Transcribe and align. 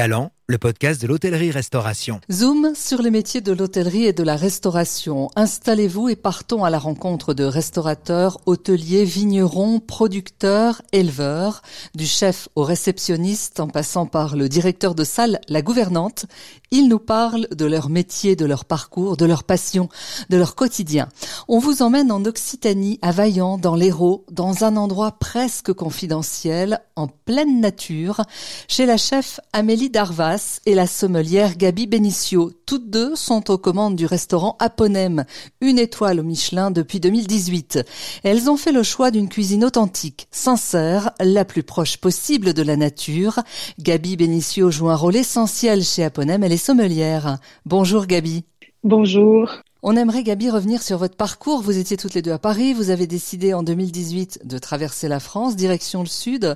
Talent, 0.00 0.32
le 0.50 0.58
podcast 0.58 1.00
de 1.00 1.06
l'hôtellerie-restauration. 1.06 2.20
Zoom 2.30 2.72
sur 2.74 3.02
les 3.02 3.12
métiers 3.12 3.40
de 3.40 3.52
l'hôtellerie 3.52 4.06
et 4.06 4.12
de 4.12 4.24
la 4.24 4.34
restauration. 4.34 5.30
Installez-vous 5.36 6.08
et 6.08 6.16
partons 6.16 6.64
à 6.64 6.70
la 6.70 6.78
rencontre 6.80 7.34
de 7.34 7.44
restaurateurs, 7.44 8.38
hôteliers, 8.46 9.04
vignerons, 9.04 9.78
producteurs, 9.78 10.82
éleveurs, 10.90 11.62
du 11.94 12.04
chef 12.04 12.48
au 12.56 12.64
réceptionniste 12.64 13.60
en 13.60 13.68
passant 13.68 14.06
par 14.06 14.34
le 14.34 14.48
directeur 14.48 14.96
de 14.96 15.04
salle, 15.04 15.40
la 15.48 15.62
gouvernante. 15.62 16.26
Ils 16.72 16.88
nous 16.88 16.98
parlent 16.98 17.46
de 17.52 17.64
leur 17.64 17.88
métier, 17.88 18.34
de 18.34 18.44
leur 18.44 18.64
parcours, 18.64 19.16
de 19.16 19.26
leur 19.26 19.44
passion, 19.44 19.88
de 20.30 20.36
leur 20.36 20.56
quotidien. 20.56 21.08
On 21.46 21.60
vous 21.60 21.82
emmène 21.82 22.10
en 22.10 22.24
Occitanie, 22.24 22.98
à 23.02 23.12
Vaillant, 23.12 23.56
dans 23.56 23.76
l'Hérault, 23.76 24.24
dans 24.32 24.64
un 24.64 24.76
endroit 24.76 25.12
presque 25.12 25.72
confidentiel, 25.72 26.80
en 26.96 27.06
pleine 27.06 27.60
nature, 27.60 28.22
chez 28.66 28.84
la 28.84 28.96
chef 28.96 29.38
Amélie 29.52 29.90
Darvas 29.90 30.39
et 30.66 30.74
la 30.74 30.86
sommelière 30.86 31.56
Gabi 31.56 31.86
Benicio. 31.86 32.52
Toutes 32.66 32.90
deux 32.90 33.16
sont 33.16 33.50
aux 33.50 33.58
commandes 33.58 33.96
du 33.96 34.06
restaurant 34.06 34.56
Aponem, 34.58 35.24
une 35.60 35.78
étoile 35.78 36.20
au 36.20 36.22
Michelin 36.22 36.70
depuis 36.70 37.00
2018. 37.00 37.80
Elles 38.22 38.50
ont 38.50 38.56
fait 38.56 38.72
le 38.72 38.82
choix 38.82 39.10
d'une 39.10 39.28
cuisine 39.28 39.64
authentique, 39.64 40.28
sincère, 40.30 41.12
la 41.20 41.44
plus 41.44 41.62
proche 41.62 41.96
possible 41.96 42.54
de 42.54 42.62
la 42.62 42.76
nature. 42.76 43.40
Gabi 43.78 44.16
Benicio 44.16 44.70
joue 44.70 44.90
un 44.90 44.96
rôle 44.96 45.16
essentiel 45.16 45.82
chez 45.82 46.04
Aponem, 46.04 46.42
elle 46.42 46.52
est 46.52 46.56
sommelière. 46.56 47.38
Bonjour 47.64 48.06
Gabi. 48.06 48.44
Bonjour. 48.82 49.50
On 49.82 49.96
aimerait, 49.96 50.22
Gabi, 50.22 50.50
revenir 50.50 50.82
sur 50.82 50.98
votre 50.98 51.16
parcours. 51.16 51.62
Vous 51.62 51.78
étiez 51.78 51.96
toutes 51.96 52.12
les 52.12 52.20
deux 52.20 52.32
à 52.32 52.38
Paris. 52.38 52.74
Vous 52.74 52.90
avez 52.90 53.06
décidé 53.06 53.54
en 53.54 53.62
2018 53.62 54.40
de 54.44 54.58
traverser 54.58 55.08
la 55.08 55.20
France, 55.20 55.56
direction 55.56 56.00
le 56.02 56.08
sud. 56.08 56.54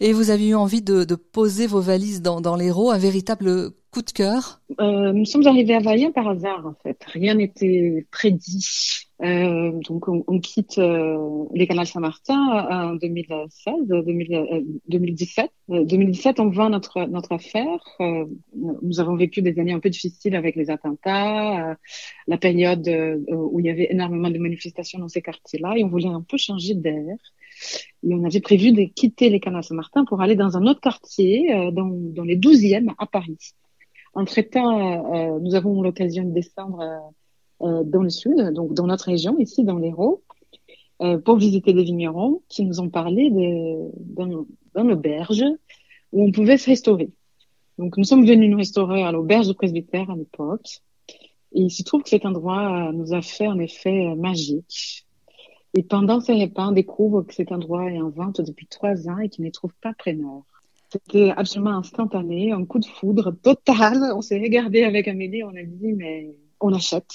Et 0.00 0.14
vous 0.14 0.30
avez 0.30 0.48
eu 0.48 0.54
envie 0.54 0.80
de, 0.80 1.04
poser 1.14 1.66
vos 1.66 1.82
valises 1.82 2.22
dans, 2.22 2.40
dans 2.40 2.56
l'Hérault, 2.56 2.90
un 2.90 2.98
véritable 2.98 3.72
coup 3.92 4.02
de 4.02 4.10
cœur? 4.10 4.60
Euh, 4.80 5.12
Nous 5.12 5.26
sommes 5.26 5.46
arrivés 5.46 5.74
à 5.74 5.80
Vaillant 5.80 6.12
par 6.12 6.26
hasard, 6.26 6.66
en 6.66 6.74
fait. 6.82 6.98
Rien 7.06 7.34
n'était 7.34 8.06
prédit. 8.10 8.66
Euh, 9.22 9.70
donc, 9.86 10.08
on, 10.08 10.40
quitte 10.40 10.78
euh, 10.78 11.44
les 11.54 11.68
canals 11.68 11.86
Saint-Martin 11.86 12.40
en 12.70 12.94
2016, 12.94 13.74
2017. 13.86 15.50
2017, 15.68 16.40
on 16.40 16.48
vend 16.48 16.70
notre 16.70 17.32
affaire. 17.32 17.78
Nous 18.54 18.98
avons 18.98 19.14
vécu 19.14 19.42
des 19.42 19.60
années 19.60 19.74
un 19.74 19.78
peu 19.78 19.90
difficiles 19.90 20.34
avec 20.34 20.56
les 20.56 20.70
attentats, 20.70 21.76
la 22.26 22.38
période 22.38 22.88
où 23.28 23.60
il 23.60 23.66
y 23.66 23.70
avait 23.70 23.88
énormément 23.90 24.30
de 24.30 24.38
manifestations 24.38 24.98
dans 24.98 25.08
ces 25.08 25.22
quartiers-là, 25.22 25.74
et 25.76 25.84
on 25.84 25.88
voulait 25.88 26.06
un 26.06 26.22
peu 26.22 26.38
changer 26.38 26.74
d'air. 26.74 27.16
Et 28.02 28.14
on 28.14 28.24
avait 28.24 28.40
prévu 28.40 28.72
de 28.72 28.84
quitter 28.84 29.28
les 29.28 29.38
canals 29.38 29.62
Saint-Martin 29.62 30.04
pour 30.06 30.22
aller 30.22 30.34
dans 30.34 30.56
un 30.56 30.66
autre 30.66 30.80
quartier, 30.80 31.70
dans, 31.72 31.90
dans 31.90 32.24
les 32.24 32.38
12e 32.38 32.92
à 32.98 33.06
Paris. 33.06 33.54
Entre-temps, 34.14 35.14
euh, 35.14 35.38
nous 35.40 35.54
avons 35.54 35.80
l'occasion 35.80 36.24
de 36.24 36.32
descendre 36.32 36.80
euh, 36.80 37.66
euh, 37.66 37.84
dans 37.84 38.02
le 38.02 38.10
sud, 38.10 38.36
donc 38.52 38.74
dans 38.74 38.86
notre 38.86 39.06
région, 39.06 39.38
ici 39.38 39.64
dans 39.64 39.78
l'Hérault, 39.78 40.22
pour 41.24 41.36
visiter 41.36 41.72
des 41.72 41.82
vignerons 41.82 42.42
qui 42.48 42.64
nous 42.64 42.78
ont 42.78 42.88
parlé 42.88 43.28
d'un 43.28 44.88
auberge 44.88 45.44
où 46.12 46.22
on 46.22 46.30
pouvait 46.30 46.58
se 46.58 46.70
restaurer. 46.70 47.10
Donc 47.76 47.96
nous 47.96 48.04
sommes 48.04 48.24
venus 48.24 48.48
nous 48.48 48.58
restaurer 48.58 49.02
à 49.02 49.10
l'auberge 49.10 49.48
du 49.48 49.54
presbytère 49.54 50.08
à 50.10 50.14
l'époque. 50.14 50.80
Et 51.50 51.62
il 51.62 51.70
se 51.70 51.82
trouve 51.82 52.04
que 52.04 52.08
cet 52.08 52.24
endroit 52.24 52.92
nous 52.92 53.14
a 53.14 53.20
fait 53.20 53.46
un 53.46 53.58
effet 53.58 54.14
magique. 54.14 55.04
Et 55.74 55.82
pendant 55.82 56.20
ces 56.20 56.34
repas, 56.34 56.68
on 56.68 56.72
découvre 56.72 57.22
que 57.22 57.34
cet 57.34 57.50
endroit 57.50 57.90
est 57.90 58.00
en 58.00 58.10
vente 58.10 58.40
depuis 58.40 58.68
trois 58.68 59.08
ans 59.08 59.18
et 59.18 59.28
qu'il 59.28 59.44
ne 59.44 59.50
trouve 59.50 59.74
pas 59.82 59.94
preneur. 59.94 60.44
C'était 60.92 61.30
absolument 61.30 61.78
instantané, 61.78 62.52
un 62.52 62.66
coup 62.66 62.78
de 62.78 62.84
foudre 62.84 63.30
total. 63.30 64.12
On 64.14 64.20
s'est 64.20 64.38
regardé 64.38 64.84
avec 64.84 65.08
Amélie, 65.08 65.42
on 65.42 65.56
a 65.56 65.62
dit, 65.62 65.94
mais 65.94 66.36
on 66.60 66.70
achète. 66.74 67.10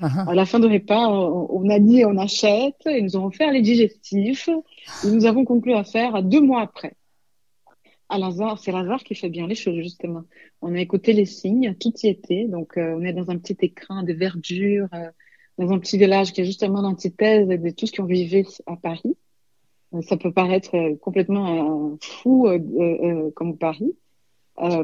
Uh-huh. 0.00 0.30
À 0.30 0.34
la 0.36 0.46
fin 0.46 0.60
du 0.60 0.68
repas, 0.68 1.08
on, 1.08 1.68
a 1.68 1.80
dit 1.80 2.04
on 2.04 2.16
achète, 2.16 2.76
ils 2.86 3.02
nous 3.02 3.16
ont 3.16 3.24
offert 3.26 3.50
les 3.50 3.60
digestifs, 3.60 4.48
et 5.04 5.10
nous 5.10 5.26
avons 5.26 5.44
conclu 5.44 5.74
à 5.74 5.82
faire 5.82 6.22
deux 6.22 6.40
mois 6.40 6.62
après. 6.62 6.94
À 8.08 8.18
Lazare, 8.18 8.60
c'est 8.60 8.70
Lazare 8.70 9.02
qui 9.02 9.16
fait 9.16 9.30
bien 9.30 9.48
les 9.48 9.56
choses, 9.56 9.80
justement. 9.82 10.22
On 10.62 10.72
a 10.76 10.78
écouté 10.78 11.12
les 11.12 11.26
signes, 11.26 11.74
tout 11.74 11.92
y 12.04 12.06
était. 12.06 12.46
Donc, 12.46 12.78
euh, 12.78 12.94
on 12.96 13.02
est 13.02 13.12
dans 13.12 13.30
un 13.32 13.38
petit 13.38 13.56
écrin 13.62 14.04
de 14.04 14.12
verdure, 14.12 14.86
euh, 14.94 15.10
dans 15.58 15.72
un 15.72 15.80
petit 15.80 15.98
village 15.98 16.32
qui 16.32 16.42
est 16.42 16.44
justement 16.44 16.82
l'antithèse 16.82 17.48
de 17.48 17.70
tout 17.70 17.86
ce 17.86 17.92
qu'on 17.92 18.04
vivait 18.04 18.46
à 18.66 18.76
Paris. 18.76 19.16
Euh, 19.94 20.02
ça 20.02 20.16
peut 20.16 20.32
paraître 20.32 20.74
euh, 20.74 20.96
complètement 20.96 21.92
euh, 21.92 21.96
fou 22.00 22.48
comme 23.34 23.56
Paris, 23.58 23.96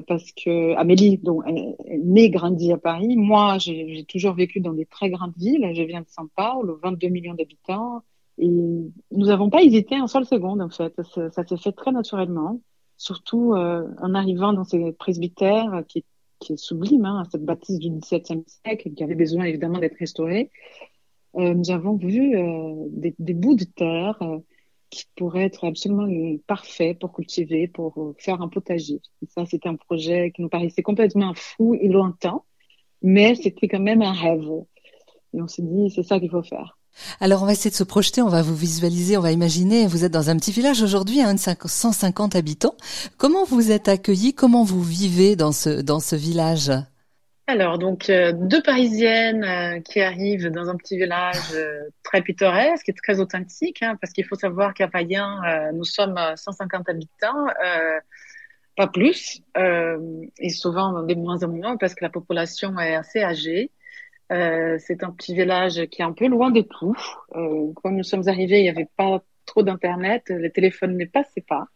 parce 0.07 0.31
que 0.33 0.75
Amélie, 0.77 1.19
donc, 1.19 1.43
est 1.49 1.99
née, 1.99 2.31
grandie 2.31 2.73
à 2.73 2.79
Paris. 2.79 3.17
Moi, 3.17 3.59
j'ai 3.59 4.05
toujours 4.09 4.35
vécu 4.35 4.61
dans 4.61 4.73
des 4.73 4.87
très 4.87 5.11
grandes 5.11 5.37
villes. 5.37 5.69
Je 5.75 5.83
viens 5.83 6.01
de 6.01 6.07
São 6.07 6.29
Paulo, 6.37 6.79
22 6.83 7.09
millions 7.09 7.35
d'habitants. 7.35 8.03
Et 8.39 8.47
nous 8.47 8.93
n'avons 9.11 9.51
pas 9.51 9.63
hésité 9.63 9.97
un 9.97 10.07
seul 10.07 10.27
seconde, 10.27 10.63
en 10.63 10.69
fait. 10.69 10.95
Ça, 11.33 11.45
s'est 11.45 11.57
fait 11.57 11.73
très 11.73 11.91
naturellement, 11.91 12.61
surtout 12.99 13.55
en 13.55 14.15
arrivant 14.15 14.53
dans 14.53 14.63
ces 14.63 14.93
presbytères 14.93 15.83
qui, 15.89 16.05
qui 16.39 16.53
est 16.53 16.57
sublime, 16.57 17.05
hein, 17.05 17.25
cette 17.33 17.45
bâtisse 17.45 17.81
du 17.81 17.91
XVIIe 17.91 18.45
siècle, 18.47 18.93
qui 18.95 19.03
avait 19.03 19.17
besoin 19.17 19.43
évidemment 19.43 19.81
d'être 19.81 19.99
restaurée. 19.99 20.53
nous 21.35 21.71
avons 21.73 21.97
vu 21.97 22.37
des, 22.91 23.13
des, 23.19 23.35
bouts 23.35 23.57
de 23.57 23.65
terre 23.65 24.21
qui 24.95 25.05
pourrait 25.17 25.45
être 25.45 25.65
absolument 25.65 26.09
parfait 26.47 26.95
pour 26.95 27.13
cultiver, 27.13 27.69
pour 27.69 28.15
faire 28.19 28.41
un 28.41 28.49
potager. 28.49 29.01
ça, 29.29 29.47
c'était 29.47 29.69
un 29.69 29.77
projet 29.77 30.33
qui 30.33 30.43
nous 30.43 30.49
paraissait 30.49 30.83
complètement 30.83 31.33
fou 31.35 31.75
et 31.75 31.89
lointain, 31.89 32.43
mais 33.03 33.35
c'était 33.35 33.69
quand 33.69 33.81
même 33.81 34.03
un 34.03 34.13
rêve. 34.13 34.49
Et 35.35 35.43
on 35.43 35.49
s'est 35.49 35.63
dit, 35.63 35.91
c'est 35.91 36.03
ça 36.03 36.19
qu'il 36.19 36.31
faut 36.31 36.43
faire. 36.43 36.79
Alors 37.21 37.43
on 37.43 37.47
va 37.47 37.53
essayer 37.53 37.71
de 37.71 37.75
se 37.75 37.83
projeter, 37.85 38.23
on 38.23 38.29
va 38.29 38.43
vous 38.43 38.55
visualiser, 38.55 39.17
on 39.17 39.21
va 39.21 39.33
imaginer, 39.33 39.87
vous 39.89 40.05
êtes 40.05 40.13
dans 40.13 40.31
un 40.31 40.37
petit 40.37 40.53
village 40.53 40.81
aujourd'hui, 40.81 41.21
hein, 41.21 41.35
150 41.37 42.37
habitants. 42.37 42.77
Comment 43.17 43.45
vous 43.45 43.73
êtes 43.73 43.89
accueillis? 43.89 44.33
Comment 44.33 44.63
vous 44.63 44.83
vivez 44.83 45.35
dans 45.35 45.53
ce, 45.53 45.81
dans 45.81 45.99
ce 45.99 46.15
village? 46.15 46.71
Alors, 47.47 47.79
donc, 47.79 48.09
euh, 48.09 48.33
deux 48.33 48.63
Parisiennes 48.63 49.45
euh, 49.45 49.81
qui 49.81 50.01
arrivent 50.01 50.49
dans 50.49 50.71
un 50.71 50.77
petit 50.77 50.97
village 50.97 51.53
euh, 51.55 51.91
très 52.03 52.23
pittoresque 52.23 52.89
et 52.89 52.95
très 52.95 53.21
authentique, 53.21 53.83
hein, 53.83 53.99
parce 54.01 54.15
qu'il 54.15 54.25
faut 54.25 54.35
savoir 54.35 54.73
qu'à 54.73 54.89
Payen, 54.89 55.71
nous 55.75 55.85
sommes 55.85 56.19
150 56.37 56.89
habitants, 56.89 57.47
pas 58.77 58.89
plus, 58.89 59.43
et 59.57 60.49
souvent 60.49 61.03
des 61.03 61.15
moins 61.15 61.43
en 61.43 61.49
moins, 61.49 61.77
parce 61.77 61.95
que 61.95 62.03
la 62.05 62.11
population 62.11 62.79
est 62.79 62.95
assez 62.95 63.23
âgée. 63.23 63.71
c'est 64.31 65.03
un 65.05 65.11
petit 65.11 65.35
village 65.35 65.85
qui 65.91 66.03
est 66.03 66.05
un 66.05 66.13
peu 66.13 66.27
loin 66.29 66.51
de 66.51 66.63
tout. 66.63 66.97
quand 67.31 67.91
nous 67.91 68.05
sommes 68.05 68.27
arrivés, 68.29 68.61
il 68.61 68.63
n'y 68.63 68.71
avait 68.71 68.89
pas 68.97 69.23
trop 69.47 69.63
d'internet, 69.63 70.25
les 70.31 70.51
téléphones 70.51 70.97
ne 70.97 71.05
passaient 71.05 71.45
pas 71.47 71.69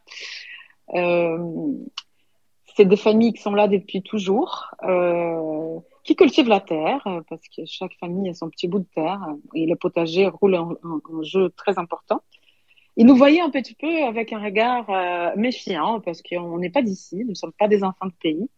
c'est 2.79 2.85
des 2.85 2.97
familles 2.97 3.33
qui 3.33 3.43
sont 3.43 3.55
là 3.55 3.67
depuis 3.67 4.03
toujours, 4.03 4.71
euh, 4.85 5.81
qui 6.05 6.15
cultivent 6.15 6.49
la 6.49 6.61
terre, 6.61 7.05
euh, 7.09 7.23
parce 7.29 7.43
que 7.49 7.63
chaque 7.67 7.93
famille 7.99 8.31
a 8.31 8.35
son 8.35 8.49
petit 8.51 8.69
bout 8.69 8.79
de 8.79 8.87
terre, 8.95 9.21
et 9.53 9.67
le 9.67 9.75
potager 9.75 10.29
roule 10.29 10.55
un, 10.55 10.77
jeu 11.23 11.51
très 11.57 11.77
important. 11.77 12.23
Ils 12.97 13.05
nous 13.05 13.17
voyaient 13.17 13.41
un 13.41 13.51
petit 13.51 13.75
peu 13.75 14.05
avec 14.05 14.33
un 14.33 14.41
regard 14.41 14.89
euh, 14.91 15.33
méfiant, 15.35 16.01
parce 16.01 16.23
qu'on 16.23 16.59
n'est 16.59 16.71
pas 16.71 16.83
d'ici, 16.83 17.17
nous 17.17 17.31
ne 17.31 17.35
sommes 17.35 17.53
pas 17.59 17.67
des 17.67 17.83
enfants 17.83 18.07
de 18.07 18.13
pays. 18.23 18.49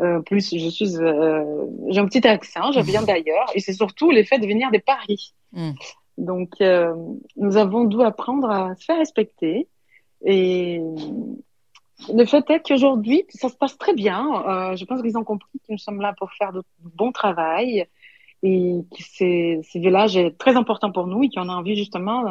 Euh, 0.00 0.18
plus, 0.22 0.52
je 0.58 0.68
suis, 0.68 0.96
euh, 0.96 1.64
j'ai 1.90 2.00
un 2.00 2.06
petit 2.06 2.26
accent, 2.26 2.72
je 2.72 2.80
viens 2.80 3.04
d'ailleurs, 3.04 3.48
et 3.54 3.60
c'est 3.60 3.74
surtout 3.74 4.10
l'effet 4.10 4.40
de 4.40 4.46
venir 4.48 4.72
de 4.72 4.78
Paris. 4.78 5.34
Mm. 5.52 5.70
Donc, 6.18 6.60
euh, 6.60 6.92
nous 7.36 7.56
avons 7.56 7.84
dû 7.84 8.02
apprendre 8.02 8.50
à 8.50 8.74
se 8.74 8.84
faire 8.86 8.98
respecter. 8.98 9.68
Et 10.24 10.80
le 12.12 12.24
fait 12.24 12.48
est 12.50 12.60
qu'aujourd'hui, 12.66 13.24
ça 13.28 13.48
se 13.48 13.56
passe 13.56 13.76
très 13.78 13.94
bien. 13.94 14.26
Euh, 14.46 14.76
je 14.76 14.84
pense 14.84 15.02
qu'ils 15.02 15.16
ont 15.16 15.24
compris 15.24 15.58
que 15.58 15.72
nous 15.72 15.78
sommes 15.78 16.00
là 16.00 16.14
pour 16.18 16.32
faire 16.32 16.52
de 16.52 16.62
bon 16.80 17.12
travail 17.12 17.86
et 18.42 18.80
que 18.90 19.02
ces, 19.02 19.60
ces 19.62 19.78
villages 19.78 20.16
est 20.16 20.36
très 20.36 20.56
important 20.56 20.90
pour 20.90 21.06
nous 21.06 21.22
et 21.22 21.28
qu'on 21.28 21.48
a 21.48 21.52
envie 21.52 21.76
justement 21.76 22.24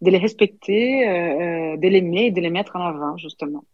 de 0.00 0.10
les 0.10 0.18
respecter, 0.18 1.08
euh, 1.08 1.72
euh, 1.72 1.76
de 1.76 1.88
les 1.88 1.98
aimer 1.98 2.26
et 2.26 2.30
de 2.30 2.40
les 2.40 2.50
mettre 2.50 2.76
en 2.76 2.86
avant 2.86 3.16
justement. 3.16 3.64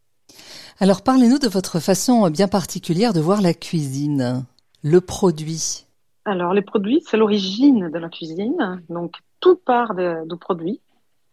Alors 0.81 1.02
parlez-nous 1.02 1.38
de 1.38 1.49
votre 1.49 1.81
façon 1.81 2.29
bien 2.31 2.49
particulière 2.49 3.12
de 3.12 3.20
voir 3.20 3.43
la 3.43 3.55
cuisine, 3.55 4.44
le 4.82 5.00
produit. 5.00 5.87
Alors 6.25 6.55
les 6.55 6.62
produits, 6.62 7.02
c'est 7.06 7.19
l'origine 7.19 7.90
de 7.90 7.99
la 7.99 8.08
cuisine, 8.08 8.82
donc 8.88 9.17
tout 9.40 9.56
part 9.56 9.94
de, 9.94 10.26
du 10.26 10.38
produit, 10.38 10.81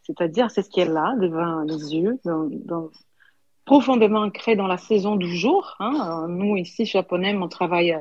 c'est-à-dire 0.03 0.51
c'est 0.51 0.63
ce 0.63 0.69
qui 0.69 0.81
est 0.81 0.85
là, 0.85 1.15
des 1.17 1.29
vins, 1.29 1.63
les 1.65 1.95
yeux, 1.95 2.19
dans, 2.25 2.49
dans 2.65 2.89
profondément 3.65 4.21
ancré 4.21 4.55
dans 4.55 4.67
la 4.67 4.77
saison 4.77 5.15
du 5.15 5.35
jour. 5.35 5.75
Hein. 5.79 6.27
Nous, 6.29 6.57
ici, 6.57 6.89
Aponem, 6.97 7.41
on 7.41 7.47
travaille 7.47 7.95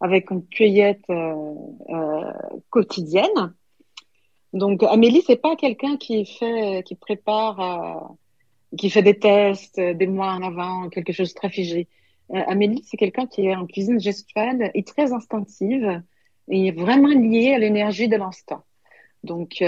avec 0.00 0.30
une 0.30 0.46
cueillette 0.46 1.04
euh, 1.10 1.34
euh, 1.88 2.32
quotidienne. 2.70 3.54
Donc, 4.52 4.82
Amélie, 4.82 5.22
c'est 5.26 5.40
pas 5.40 5.56
quelqu'un 5.56 5.96
qui 5.96 6.24
fait, 6.24 6.82
qui 6.86 6.94
prépare, 6.94 7.60
euh, 7.60 8.76
qui 8.76 8.90
fait 8.90 9.02
des 9.02 9.18
tests 9.18 9.80
des 9.80 10.06
mois 10.06 10.32
en 10.32 10.42
avant, 10.42 10.88
quelque 10.88 11.12
chose 11.12 11.30
de 11.30 11.34
très 11.34 11.50
figé. 11.50 11.88
Amélie, 12.30 12.82
c'est 12.84 12.96
quelqu'un 12.96 13.26
qui 13.26 13.46
est 13.46 13.54
en 13.54 13.66
cuisine 13.66 14.00
gestuelle 14.00 14.70
et 14.74 14.82
très 14.82 15.12
instinctive 15.12 16.02
et 16.48 16.72
vraiment 16.72 17.08
liée 17.08 17.52
à 17.54 17.58
l'énergie 17.58 18.08
de 18.08 18.16
l'instant. 18.16 18.64
Donc, 19.22 19.62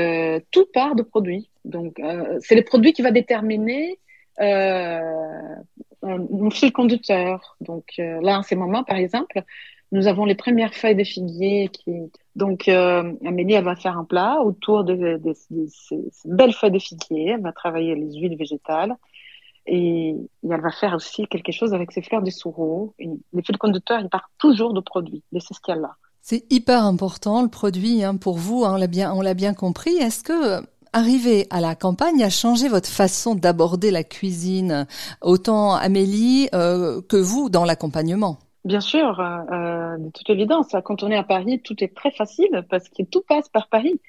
tout 0.50 0.66
part 0.72 0.96
de 0.96 1.02
produits. 1.02 1.50
Donc, 1.64 2.00
c'est 2.40 2.56
les 2.56 2.62
produits 2.62 2.92
qui 2.92 3.02
va 3.02 3.12
déterminer 3.12 4.00
euh, 4.40 5.54
un 6.02 6.50
fil 6.50 6.72
conducteur. 6.72 7.56
Donc 7.60 7.94
là, 7.98 8.38
en 8.38 8.42
ces 8.42 8.56
moments, 8.56 8.84
par 8.84 8.96
exemple, 8.96 9.42
nous 9.92 10.06
avons 10.06 10.24
les 10.24 10.34
premières 10.34 10.74
feuilles 10.74 10.96
de 10.96 11.04
figuier. 11.04 11.70
Donc, 12.36 12.68
euh, 12.68 13.12
Amélie, 13.24 13.54
elle 13.54 13.64
va 13.64 13.76
faire 13.76 13.96
un 13.96 14.04
plat 14.04 14.40
autour 14.42 14.84
de, 14.84 15.20
ces, 15.34 15.98
belles 16.26 16.52
feuilles 16.52 16.70
de 16.70 16.78
figuier. 16.78 17.30
Elle 17.30 17.40
va 17.40 17.52
travailler 17.52 17.94
les 17.94 18.12
huiles 18.18 18.36
végétales. 18.36 18.96
Et, 19.66 20.14
elle 20.48 20.60
va 20.60 20.70
faire 20.70 20.94
aussi 20.94 21.26
quelque 21.26 21.52
chose 21.52 21.74
avec 21.74 21.92
ses 21.92 22.02
fleurs 22.02 22.22
de 22.22 22.30
sureau. 22.30 22.94
les 22.98 23.42
fils 23.42 23.56
conducteurs, 23.56 24.00
ils 24.00 24.08
partent 24.08 24.30
toujours 24.38 24.74
de 24.74 24.80
produits, 24.80 25.22
de 25.32 25.40
ce 25.40 25.48
qu'il 25.48 25.74
y 25.74 25.78
a 25.78 25.80
là. 25.80 25.96
C'est 26.20 26.44
hyper 26.52 26.84
important 26.84 27.42
le 27.42 27.48
produit 27.48 28.02
hein, 28.02 28.16
pour 28.16 28.36
vous. 28.36 28.64
Hein, 28.64 28.78
on 29.14 29.22
l'a 29.22 29.34
bien 29.34 29.54
compris. 29.54 29.96
Est-ce 29.96 30.22
que 30.22 30.62
arriver 30.92 31.46
à 31.50 31.60
la 31.60 31.74
campagne 31.74 32.22
a 32.22 32.30
changé 32.30 32.68
votre 32.68 32.88
façon 32.88 33.34
d'aborder 33.34 33.90
la 33.90 34.04
cuisine, 34.04 34.86
autant 35.22 35.74
Amélie 35.74 36.48
euh, 36.54 37.00
que 37.08 37.16
vous 37.16 37.50
dans 37.50 37.64
l'accompagnement 37.64 38.38
Bien 38.64 38.80
sûr, 38.80 39.20
euh, 39.20 39.38
euh, 39.50 39.98
de 39.98 40.10
toute 40.10 40.28
évidence. 40.28 40.74
Quand 40.84 41.02
on 41.02 41.10
est 41.10 41.16
à 41.16 41.22
Paris, 41.22 41.60
tout 41.62 41.82
est 41.82 41.94
très 41.94 42.10
facile 42.10 42.64
parce 42.68 42.88
que 42.88 43.02
tout 43.02 43.22
passe 43.26 43.48
par 43.48 43.68
Paris. 43.68 44.00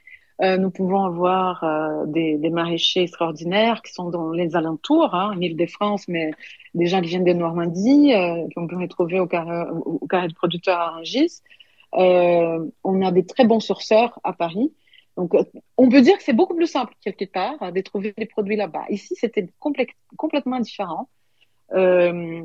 Nous 0.41 0.71
pouvons 0.71 1.03
avoir 1.03 1.65
des, 2.07 2.37
des, 2.37 2.49
maraîchers 2.49 3.01
extraordinaires 3.01 3.81
qui 3.81 3.91
sont 3.91 4.09
dans 4.09 4.31
les 4.31 4.55
alentours, 4.55 5.13
hein, 5.13 5.33
en 5.35 5.41
Ile-de-France, 5.41 6.07
mais 6.07 6.31
des 6.73 6.85
gens 6.85 7.01
qui 7.01 7.09
viennent 7.09 7.25
de 7.25 7.33
Normandie, 7.33 8.13
euh, 8.13 8.47
qu'on 8.55 8.67
peut 8.67 8.77
retrouver 8.77 9.19
au 9.19 9.27
carré, 9.27 9.69
au, 9.85 10.07
carré 10.07 10.27
de 10.27 10.33
producteurs 10.33 10.79
à 10.79 10.89
Rungis. 10.91 11.41
on 11.93 13.01
a 13.01 13.11
des 13.11 13.25
très 13.25 13.45
bons 13.45 13.59
sourceurs 13.59 14.19
à 14.23 14.33
Paris. 14.33 14.71
Donc, 15.19 15.35
on 15.75 15.89
peut 15.89 16.01
dire 16.01 16.17
que 16.17 16.23
c'est 16.23 16.33
beaucoup 16.33 16.55
plus 16.55 16.67
simple 16.67 16.93
quelque 17.03 17.25
part 17.25 17.73
de 17.73 17.81
trouver 17.81 18.13
des 18.17 18.25
produits 18.25 18.55
là-bas. 18.55 18.85
Ici, 18.89 19.15
c'était 19.19 19.49
complètement 19.59 20.59
différent. 20.61 21.09
Euh, 21.73 22.41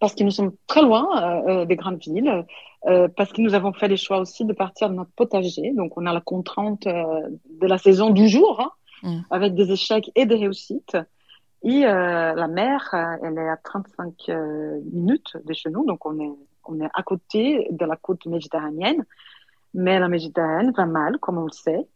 parce 0.00 0.14
que 0.16 0.24
nous 0.24 0.32
sommes 0.32 0.52
très 0.66 0.82
loin 0.82 1.06
euh, 1.06 1.48
euh, 1.48 1.64
des 1.64 1.76
grandes 1.76 2.02
villes, 2.02 2.44
euh, 2.86 3.06
parce 3.16 3.32
que 3.32 3.40
nous 3.40 3.54
avons 3.54 3.72
fait 3.72 3.86
les 3.86 3.96
choix 3.96 4.18
aussi 4.18 4.44
de 4.44 4.52
partir 4.52 4.90
de 4.90 4.94
notre 4.94 5.12
potager. 5.12 5.72
Donc, 5.72 5.96
on 5.96 6.04
a 6.04 6.12
la 6.12 6.20
contrainte 6.20 6.88
euh, 6.88 7.28
de 7.60 7.66
la 7.66 7.78
saison 7.78 8.10
du 8.10 8.28
jour, 8.28 8.60
hein, 8.60 8.70
mm. 9.08 9.20
avec 9.30 9.54
des 9.54 9.70
échecs 9.70 10.10
et 10.16 10.26
des 10.26 10.34
réussites. 10.34 10.96
Et 11.62 11.86
euh, 11.86 12.34
la 12.34 12.48
mer, 12.48 12.92
elle 13.22 13.38
est 13.38 13.48
à 13.48 13.56
35 13.56 14.28
minutes 14.92 15.36
de 15.44 15.54
chez 15.54 15.70
nous, 15.70 15.86
donc 15.86 16.04
on 16.04 16.18
est, 16.18 16.32
on 16.64 16.80
est 16.80 16.90
à 16.92 17.02
côté 17.04 17.68
de 17.70 17.84
la 17.84 17.96
côte 17.96 18.26
méditerranéenne. 18.26 19.04
Mais 19.76 19.98
la 19.98 20.08
Méditerranée 20.08 20.72
va 20.74 20.86
mal, 20.86 21.18
comme 21.18 21.36
on 21.36 21.44
le 21.44 21.52
sait. 21.52 21.86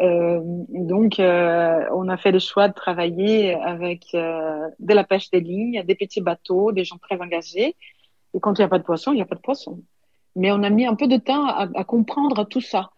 Euh, 0.00 0.40
donc, 0.42 1.18
euh, 1.18 1.84
on 1.92 2.08
a 2.08 2.16
fait 2.16 2.30
le 2.30 2.38
choix 2.38 2.68
de 2.68 2.74
travailler 2.74 3.54
avec 3.54 4.06
euh, 4.14 4.68
de 4.78 4.94
la 4.94 5.04
pêche 5.04 5.30
des 5.30 5.40
lignes, 5.40 5.82
des 5.84 5.94
petits 5.94 6.20
bateaux, 6.20 6.72
des 6.72 6.84
gens 6.84 6.98
très 6.98 7.20
engagés. 7.20 7.76
Et 8.34 8.40
quand 8.40 8.58
il 8.58 8.60
n'y 8.60 8.64
a 8.64 8.68
pas 8.68 8.78
de 8.78 8.84
poisson, 8.84 9.12
il 9.12 9.16
n'y 9.16 9.22
a 9.22 9.26
pas 9.26 9.34
de 9.34 9.40
poisson. 9.40 9.82
Mais 10.36 10.52
on 10.52 10.62
a 10.62 10.70
mis 10.70 10.86
un 10.86 10.94
peu 10.94 11.08
de 11.08 11.16
temps 11.16 11.46
à, 11.46 11.68
à 11.74 11.84
comprendre 11.84 12.44
tout 12.44 12.60
ça. 12.60 12.90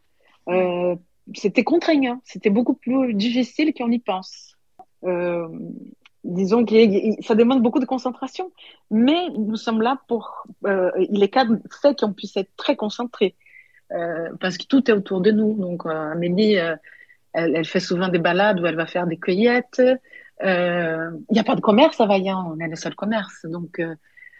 Euh, 0.48 0.96
c'était 1.34 1.64
contraignant, 1.64 2.20
c'était 2.24 2.50
beaucoup 2.50 2.74
plus 2.74 3.14
difficile 3.14 3.72
qu'on 3.72 3.90
y 3.90 3.98
pense. 3.98 4.56
Euh, 5.04 5.48
disons 6.24 6.64
que 6.64 6.74
ça 7.22 7.34
demande 7.34 7.62
beaucoup 7.62 7.78
de 7.78 7.86
concentration, 7.86 8.50
mais 8.90 9.28
nous 9.30 9.56
sommes 9.56 9.80
là 9.80 9.98
pour. 10.08 10.44
Il 10.64 11.22
est 11.22 11.34
fait 11.80 11.98
qu'on 11.98 12.12
puisse 12.12 12.36
être 12.36 12.54
très 12.56 12.76
concentré. 12.76 13.36
Euh, 13.92 14.30
parce 14.40 14.56
que 14.56 14.66
tout 14.66 14.88
est 14.90 14.94
autour 14.94 15.20
de 15.20 15.30
nous. 15.30 15.54
Donc, 15.54 15.86
euh, 15.86 16.12
Amélie, 16.12 16.58
euh, 16.58 16.76
elle, 17.32 17.64
fait 17.64 17.80
souvent 17.80 18.08
des 18.08 18.18
balades 18.18 18.60
où 18.60 18.66
elle 18.66 18.76
va 18.76 18.86
faire 18.86 19.06
des 19.06 19.16
cueillettes. 19.16 19.82
Il 20.42 21.24
n'y 21.30 21.38
a 21.38 21.44
pas 21.44 21.54
de 21.54 21.60
commerce 21.60 22.00
à 22.00 22.06
Vaillant, 22.06 22.52
on 22.54 22.60
est 22.60 22.68
le 22.68 22.76
seul 22.76 22.94
commerce. 22.94 23.44
Donc, 23.44 23.80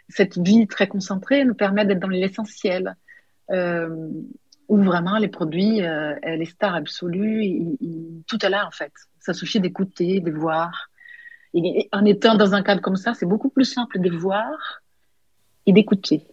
cette 0.09 0.37
vie 0.37 0.67
très 0.67 0.87
concentrée 0.87 1.45
nous 1.45 1.53
permet 1.53 1.85
d'être 1.85 1.99
dans 1.99 2.07
l'essentiel. 2.07 2.95
où 3.49 4.77
vraiment 4.77 5.17
les 5.17 5.27
produits, 5.27 5.83
euh, 5.83 6.15
les 6.23 6.45
stars 6.45 6.75
absolues, 6.75 7.77
tout 8.25 8.43
est 8.45 8.49
là 8.49 8.65
en 8.65 8.71
fait. 8.71 8.93
Ça 9.19 9.33
suffit 9.33 9.59
d'écouter, 9.59 10.21
de 10.21 10.31
voir. 10.31 10.89
En 11.91 12.05
étant 12.05 12.35
dans 12.35 12.53
un 12.53 12.63
cadre 12.63 12.81
comme 12.81 12.95
ça, 12.95 13.13
c'est 13.13 13.25
beaucoup 13.25 13.49
plus 13.49 13.65
simple 13.65 13.99
de 13.99 14.09
voir 14.09 14.81
et 15.65 15.73
d'écouter. 15.73 16.25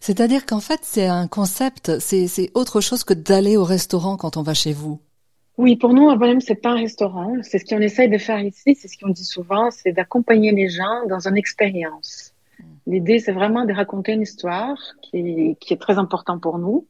C'est-à-dire 0.00 0.46
qu'en 0.46 0.60
fait, 0.60 0.80
c'est 0.82 1.06
un 1.06 1.28
concept, 1.28 1.98
c'est 1.98 2.50
autre 2.54 2.80
chose 2.80 3.04
que 3.04 3.14
d'aller 3.14 3.56
au 3.56 3.64
restaurant 3.64 4.16
quand 4.16 4.36
on 4.36 4.42
va 4.42 4.54
chez 4.54 4.72
vous. 4.72 5.00
Oui, 5.56 5.76
pour 5.76 5.94
nous, 5.94 6.08
un 6.08 6.16
problème, 6.16 6.40
c'est 6.40 6.56
pas 6.56 6.70
un 6.70 6.80
restaurant. 6.80 7.36
C'est 7.42 7.58
ce 7.58 7.64
qu'on 7.64 7.80
essaye 7.80 8.08
de 8.08 8.18
faire 8.18 8.40
ici, 8.40 8.74
c'est 8.74 8.88
ce 8.88 8.98
qu'on 8.98 9.10
dit 9.10 9.24
souvent, 9.24 9.70
c'est 9.70 9.92
d'accompagner 9.92 10.52
les 10.52 10.68
gens 10.68 11.06
dans 11.08 11.28
une 11.28 11.36
expérience. 11.36 12.32
L'idée, 12.86 13.18
c'est 13.18 13.32
vraiment 13.32 13.64
de 13.64 13.72
raconter 13.72 14.12
une 14.12 14.22
histoire 14.22 14.76
qui, 15.02 15.56
qui 15.60 15.72
est 15.72 15.80
très 15.80 15.96
importante 15.98 16.40
pour 16.42 16.58
nous, 16.58 16.86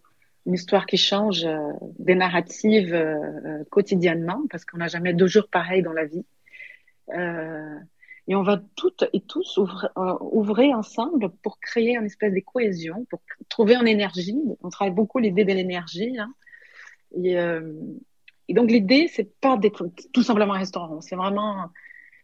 une 0.47 0.55
histoire 0.55 0.87
qui 0.87 0.97
change 0.97 1.45
euh, 1.45 1.59
des 1.99 2.15
narratives 2.15 2.95
euh, 2.95 3.17
euh, 3.45 3.65
quotidiennement, 3.71 4.43
parce 4.51 4.65
qu'on 4.65 4.79
n'a 4.79 4.89
jamais 4.89 5.13
deux 5.13 5.27
jours 5.27 5.49
pareils 5.51 5.83
dans 5.83 5.93
la 5.93 6.07
vie. 6.07 6.25
Euh, 7.11 7.77
et 8.27 8.35
on 8.35 8.43
va 8.43 8.61
toutes 8.77 9.05
et 9.13 9.21
tous 9.21 9.59
euh, 9.59 10.15
ouvrir 10.21 10.77
ensemble 10.77 11.31
pour 11.43 11.61
créer 11.61 11.97
une 11.97 12.07
espèce 12.07 12.33
de 12.33 12.41
cohésion, 12.41 13.05
pour 13.11 13.21
trouver 13.49 13.75
une 13.77 13.89
énergie. 13.89 14.39
On 14.63 14.71
travaille 14.71 14.95
beaucoup 14.95 15.19
l'idée 15.19 15.45
de 15.45 15.53
l'énergie. 15.53 16.19
Hein. 16.19 16.33
Et, 17.23 17.39
euh, 17.39 17.73
et, 18.49 18.55
donc 18.55 18.71
l'idée, 18.71 19.09
c'est 19.13 19.39
pas 19.41 19.59
d'être 19.59 19.91
tout 20.13 20.23
simplement 20.23 20.55
un 20.55 20.59
restaurant, 20.59 21.01
c'est 21.01 21.17
vraiment 21.17 21.71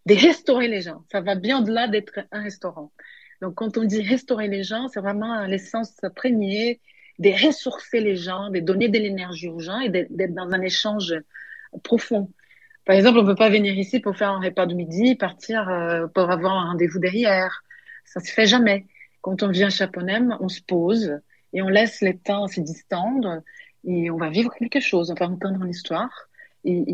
de 0.06 0.14
restaurer 0.14 0.68
les 0.68 0.80
gens. 0.80 1.04
Ça 1.12 1.20
va 1.20 1.34
bien 1.34 1.60
au-delà 1.60 1.86
d'être 1.86 2.20
un 2.32 2.42
restaurant. 2.42 2.92
Donc 3.42 3.54
quand 3.56 3.76
on 3.76 3.84
dit 3.84 4.02
restaurer 4.02 4.48
les 4.48 4.62
gens, 4.62 4.88
c'est 4.88 5.00
vraiment 5.00 5.44
l'essence 5.46 5.94
prégnée 6.16 6.80
de 7.18 7.30
ressourcer 7.46 8.00
les 8.00 8.16
gens, 8.16 8.48
de 8.50 8.60
donner 8.60 8.88
de 8.88 8.98
l'énergie 8.98 9.48
aux 9.48 9.58
gens 9.58 9.78
et 9.80 9.90
d'être 9.90 10.34
dans 10.34 10.50
un 10.50 10.62
échange 10.62 11.14
profond. 11.82 12.30
Par 12.84 12.96
exemple, 12.96 13.18
on 13.18 13.22
ne 13.22 13.28
peut 13.28 13.36
pas 13.36 13.50
venir 13.50 13.76
ici 13.78 14.00
pour 14.00 14.16
faire 14.16 14.30
un 14.30 14.40
repas 14.40 14.66
de 14.66 14.74
midi, 14.74 15.14
partir 15.14 15.68
euh, 15.68 16.06
pour 16.08 16.30
avoir 16.30 16.52
un 16.54 16.70
rendez-vous 16.70 16.98
derrière. 16.98 17.62
Ça 18.04 18.20
se 18.20 18.32
fait 18.32 18.46
jamais. 18.46 18.86
Quand 19.20 19.42
on 19.42 19.48
vient 19.48 19.68
à 19.68 19.70
Chaponem, 19.70 20.36
on 20.40 20.48
se 20.48 20.62
pose 20.62 21.20
et 21.52 21.62
on 21.62 21.68
laisse 21.68 22.00
les 22.00 22.16
temps 22.16 22.46
se 22.46 22.60
distendre 22.60 23.42
et 23.84 24.10
on 24.10 24.16
va 24.16 24.30
vivre 24.30 24.52
quelque 24.58 24.80
chose, 24.80 25.10
on 25.10 25.14
va 25.14 25.26
entendre 25.26 25.62
une 25.62 25.70
histoire. 25.70 26.28
Et, 26.64 26.84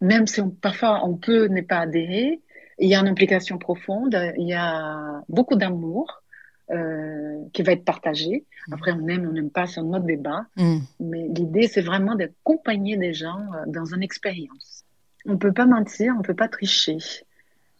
même 0.00 0.26
si 0.26 0.40
on, 0.40 0.50
parfois 0.50 1.04
on 1.04 1.16
peut 1.16 1.46
ne 1.46 1.62
pas 1.62 1.78
adhérer, 1.78 2.40
il 2.78 2.88
y 2.88 2.94
a 2.94 3.00
une 3.00 3.08
implication 3.08 3.58
profonde, 3.58 4.18
il 4.36 4.48
y 4.48 4.52
a 4.52 5.22
beaucoup 5.28 5.56
d'amour 5.56 6.22
euh, 6.68 7.44
qui 7.52 7.62
va 7.62 7.70
être 7.70 7.84
partagé. 7.84 8.44
Mm. 8.66 8.72
Après, 8.74 8.90
on 8.90 9.06
aime, 9.06 9.28
on 9.28 9.32
n'aime 9.32 9.50
pas, 9.50 9.68
c'est 9.68 9.78
un 9.78 9.84
autre 9.84 10.04
débat. 10.04 10.46
Mm. 10.56 10.78
Mais 10.98 11.28
l'idée, 11.28 11.68
c'est 11.68 11.80
vraiment 11.80 12.16
d'accompagner 12.16 12.96
des 12.96 13.14
gens 13.14 13.38
euh, 13.54 13.62
dans 13.68 13.84
une 13.84 14.02
expérience. 14.02 14.82
On 15.26 15.34
ne 15.34 15.36
peut 15.36 15.52
pas 15.52 15.66
mentir, 15.66 16.14
on 16.16 16.18
ne 16.18 16.24
peut 16.24 16.34
pas 16.34 16.48
tricher. 16.48 16.98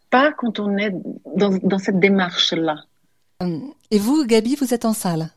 Pas 0.08 0.32
quand 0.32 0.60
on 0.60 0.76
est 0.76 0.92
dans, 1.34 1.58
dans 1.64 1.78
cette 1.78 1.98
démarche-là. 1.98 2.76
Euh, 3.42 3.58
et 3.90 3.98
vous, 3.98 4.24
Gabi, 4.24 4.54
vous 4.54 4.72
êtes 4.72 4.84
en 4.84 4.92
salle? 4.92 5.30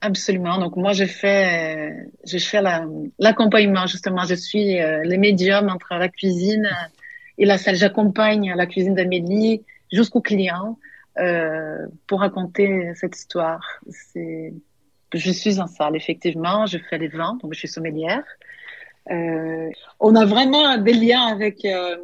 Absolument. 0.00 0.56
Donc 0.56 0.76
moi, 0.76 0.94
je 0.94 1.04
fais, 1.04 2.08
je 2.26 2.38
fais 2.38 2.62
l'accompagnement 3.18 3.86
justement. 3.86 4.24
Je 4.24 4.34
suis 4.34 4.78
le 4.78 5.16
médium 5.18 5.68
entre 5.68 5.92
la 5.96 6.08
cuisine 6.08 6.70
et 7.36 7.44
la 7.44 7.58
salle. 7.58 7.76
J'accompagne 7.76 8.54
la 8.56 8.64
cuisine 8.64 8.94
d'Amélie 8.94 9.62
jusqu'au 9.92 10.22
client. 10.22 10.78
Euh, 11.18 11.86
pour 12.06 12.20
raconter 12.20 12.92
cette 12.94 13.16
histoire. 13.16 13.80
C'est, 13.88 14.54
je 15.12 15.30
suis 15.32 15.58
en 15.60 15.66
salle, 15.66 15.96
effectivement, 15.96 16.66
je 16.66 16.78
fais 16.78 16.98
les 16.98 17.08
vins, 17.08 17.36
donc 17.42 17.52
je 17.52 17.58
suis 17.58 17.68
sommelière. 17.68 18.24
Euh, 19.10 19.70
on 19.98 20.14
a 20.14 20.24
vraiment 20.24 20.78
des 20.78 20.92
liens 20.92 21.26
avec 21.26 21.64
euh, 21.64 21.96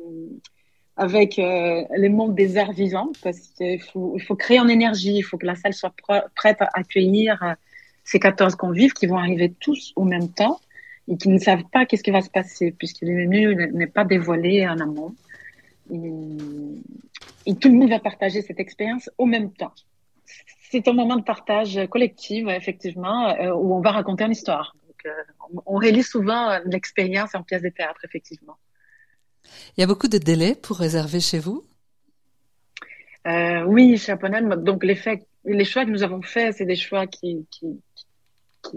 avec 0.97 1.39
euh, 1.39 1.85
les 1.97 2.09
mondes 2.09 2.35
des 2.35 2.57
arts 2.57 2.73
vivants 2.73 3.13
parce 3.23 3.39
qu'il 3.57 3.81
faut, 3.81 4.37
créer 4.37 4.59
en 4.59 4.67
énergie, 4.67 5.19
il 5.19 5.23
faut 5.23 5.37
que 5.37 5.47
la 5.47 5.55
salle 5.55 5.75
soit 5.75 5.95
prête 6.35 6.61
à 6.63 6.69
accueillir 6.73 7.55
ces 8.03 8.19
14 8.19 8.57
convives 8.57 8.93
qui 8.93 9.07
vont 9.07 9.19
arriver 9.19 9.53
tous 9.61 9.93
au 9.95 10.05
même 10.05 10.31
temps 10.31 10.59
et 11.07 11.17
qui 11.19 11.29
ne 11.29 11.39
savent 11.39 11.65
pas 11.71 11.85
qu'est-ce 11.85 12.03
qui 12.03 12.11
va 12.11 12.23
se 12.23 12.31
passer 12.31 12.73
puisqu'il 12.73 13.11
est 13.11 13.27
mieux 13.27 13.53
n'est 13.53 13.87
pas 13.87 14.05
dévoilé 14.05 14.67
en 14.67 14.79
amont. 14.81 15.15
Et, 15.91 17.51
et 17.51 17.55
tout 17.55 17.69
le 17.69 17.75
monde 17.75 17.91
va 17.91 18.01
partager 18.01 18.43
cette 18.43 18.61
expérience 18.61 19.09
au 19.19 19.27
même 19.27 19.53
temps. 19.53 19.73
C'est 20.71 20.89
un 20.89 20.93
moment 20.93 21.17
de 21.17 21.23
partage 21.23 21.79
collectif, 21.89 22.47
effectivement, 22.49 23.29
euh, 23.29 23.53
où 23.55 23.75
on 23.75 23.81
va 23.81 23.93
raconter 23.93 24.25
une 24.25 24.33
histoire. 24.33 24.75
Donc, 24.87 25.07
euh, 25.07 25.61
on, 25.65 25.77
réalise 25.77 26.09
souvent 26.09 26.59
l'expérience 26.65 27.35
en 27.35 27.43
pièce 27.43 27.63
de 27.63 27.69
théâtre, 27.69 28.01
effectivement. 28.05 28.57
Il 29.77 29.81
y 29.81 29.85
a 29.85 29.87
beaucoup 29.87 30.09
de 30.09 30.19
délais 30.19 30.57
pour 30.57 30.79
réserver 30.79 31.21
chez 31.21 31.39
vous? 31.39 31.65
Euh, 33.29 33.63
oui, 33.65 33.97
chez 33.97 34.13
Aponem, 34.13 34.57
donc 34.57 34.85
les, 34.85 34.97
faits, 34.97 35.27
les 35.45 35.65
choix 35.65 35.85
que 35.85 35.91
nous 35.91 36.03
avons 36.03 36.23
faits, 36.23 36.57
c'est 36.57 36.65
des 36.65 36.77
choix 36.77 37.07
qui, 37.07 37.47
qui, 37.51 37.81
qui, 38.63 38.77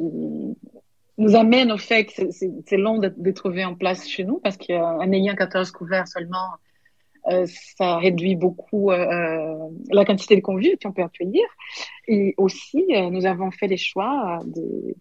nous 1.18 1.36
amènent 1.36 1.72
au 1.72 1.78
fait 1.78 2.06
que 2.06 2.32
c'est 2.32 2.78
long 2.78 2.98
de, 2.98 3.14
de, 3.16 3.32
trouver 3.32 3.66
en 3.66 3.76
place 3.76 4.08
chez 4.08 4.24
nous 4.24 4.40
parce 4.40 4.58
qu'en 4.58 5.12
ayant 5.12 5.36
14 5.36 5.72
couverts 5.72 6.08
seulement, 6.08 6.48
euh, 7.30 7.46
ça 7.78 7.98
réduit 7.98 8.36
beaucoup 8.36 8.92
euh, 8.92 9.70
la 9.92 10.06
quantité 10.06 10.36
de 10.36 10.42
convives 10.42 10.78
qu'on 10.82 10.92
peut 10.92 11.04
accueillir. 11.04 11.46
Et 12.08 12.34
aussi, 12.38 12.86
euh, 12.92 13.10
nous 13.10 13.26
avons 13.26 13.52
fait 13.52 13.68
les 13.68 13.78
choix 13.78 14.42
de, 14.46 14.96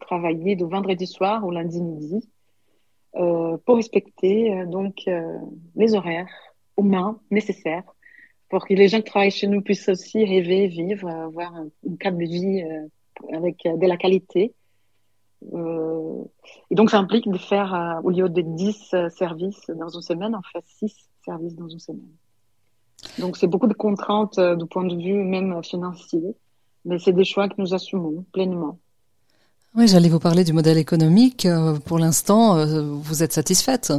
travailler 0.00 0.56
de 0.56 0.64
vendredi 0.64 1.06
soir 1.06 1.44
au 1.46 1.50
lundi 1.50 1.80
midi 1.80 2.28
euh, 3.14 3.56
pour 3.64 3.76
respecter 3.76 4.64
donc 4.66 5.04
les 5.76 5.94
horaires 5.94 6.28
humains 6.76 7.20
nécessaires 7.30 7.84
pour 8.48 8.66
que 8.66 8.74
les 8.74 8.88
gens 8.88 8.98
qui 8.98 9.04
travaillent 9.04 9.30
chez 9.30 9.46
nous 9.46 9.62
puissent 9.62 9.88
aussi 9.88 10.24
rêver, 10.24 10.66
vivre, 10.66 11.08
avoir 11.08 11.54
un, 11.54 11.68
un 11.88 11.96
cadre 11.96 12.18
de 12.18 12.24
vie 12.24 12.64
avec 13.32 13.62
de 13.64 13.86
la 13.86 13.96
qualité. 13.96 14.54
Euh, 15.54 16.24
et 16.70 16.74
donc, 16.74 16.90
ça 16.90 16.98
implique 16.98 17.28
de 17.30 17.38
faire, 17.38 18.00
au 18.04 18.10
lieu 18.10 18.28
de 18.28 18.42
10 18.42 18.94
services 19.10 19.66
dans 19.68 19.88
une 19.88 20.02
semaine, 20.02 20.34
on 20.34 20.42
fait 20.42 20.64
6 20.78 20.94
services 21.24 21.54
dans 21.54 21.68
une 21.68 21.80
semaine. 21.80 22.08
Donc, 23.18 23.36
c'est 23.36 23.46
beaucoup 23.46 23.66
de 23.66 23.74
contraintes 23.74 24.38
euh, 24.38 24.56
du 24.56 24.66
point 24.66 24.84
de 24.84 24.96
vue 24.96 25.24
même 25.24 25.62
financier, 25.62 26.22
mais 26.84 26.98
c'est 26.98 27.12
des 27.12 27.24
choix 27.24 27.48
que 27.48 27.54
nous 27.58 27.74
assumons 27.74 28.24
pleinement. 28.32 28.78
Oui, 29.74 29.88
j'allais 29.88 30.08
vous 30.08 30.20
parler 30.20 30.44
du 30.44 30.52
modèle 30.52 30.78
économique. 30.78 31.46
Euh, 31.46 31.78
pour 31.78 31.98
l'instant, 31.98 32.56
euh, 32.56 32.82
vous 32.82 33.22
êtes 33.22 33.32
satisfaite 33.32 33.92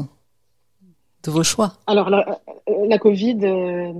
de 1.24 1.32
vos 1.32 1.44
choix? 1.44 1.74
Alors, 1.86 2.10
la, 2.10 2.40
la 2.88 2.98
Covid 2.98 3.94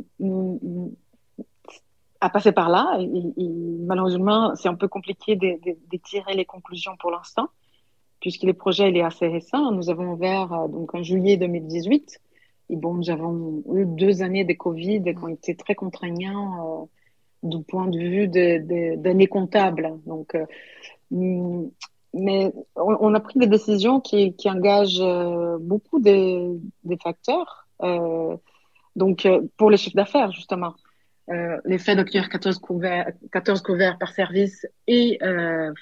a 2.22 2.30
passé 2.30 2.52
par 2.52 2.70
là. 2.70 3.00
Malheureusement, 3.38 4.56
c'est 4.56 4.70
un 4.70 4.76
peu 4.76 4.88
compliqué 4.88 5.36
de, 5.36 5.60
de, 5.66 5.78
de, 5.92 5.98
tirer 5.98 6.34
les 6.34 6.46
conclusions 6.46 6.94
pour 7.00 7.12
l'instant, 7.12 7.48
puisque 8.20 8.44
le 8.44 8.54
projet 8.54 8.92
est 8.92 9.02
assez 9.02 9.28
récent. 9.28 9.72
Nous 9.72 9.90
avons 9.90 10.14
ouvert 10.14 10.68
donc 10.70 10.94
en 10.96 11.04
juillet 11.04 11.38
2018 11.38 12.20
et 12.70 12.76
bon, 12.76 12.96
nous 12.96 13.10
avons 13.10 13.64
eu 13.74 13.86
deux 13.86 14.22
années 14.22 14.44
de 14.44 14.54
Covid 14.54 15.04
qui 15.04 15.24
ont 15.24 15.30
été 15.30 15.56
très 15.56 15.76
contraignants 15.76 16.84
euh, 16.84 16.86
du 17.44 17.64
point 17.64 17.88
de 17.88 17.98
vue 17.98 18.28
d'années 18.28 19.26
de, 19.26 19.30
comptables. 19.30 20.00
Donc, 20.06 20.36
euh, 20.36 20.46
mais 22.14 22.54
on, 22.76 23.14
a 23.14 23.20
pris 23.20 23.40
des 23.40 23.48
décisions 23.48 24.02
qui, 24.02 24.36
engagent 24.46 25.02
euh, 25.02 25.58
beaucoup 25.60 26.00
des, 26.00 26.50
des 26.84 26.98
facteurs. 26.98 27.68
Euh, 27.84 28.36
donc, 28.96 29.26
euh, 29.26 29.42
pour 29.58 29.70
les 29.70 29.78
chiffres 29.78 29.96
d'affaires, 29.96 30.32
justement, 30.32 30.74
euh, 31.30 31.58
l'effet 31.66 31.96
d'accueillir 31.96 32.30
14 32.30 32.60
couverts, 32.60 33.12
14 33.32 33.62
couverts 33.62 33.98
par 33.98 34.14
service 34.14 34.66
et 34.88 35.20